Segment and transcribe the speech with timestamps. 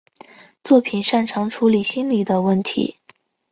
[0.63, 2.97] 作品擅长处理心理问题。